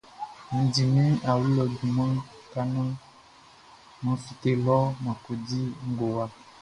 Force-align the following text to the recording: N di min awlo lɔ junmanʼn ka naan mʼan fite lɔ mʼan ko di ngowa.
N 0.55 0.57
di 0.73 0.81
min 0.93 1.13
awlo 1.31 1.47
lɔ 1.57 1.63
junmanʼn 1.77 2.25
ka 2.51 2.61
naan 2.73 2.91
mʼan 4.03 4.17
fite 4.23 4.51
lɔ 4.65 4.77
mʼan 5.03 5.17
ko 5.23 5.31
di 5.47 5.59
ngowa. 5.91 6.23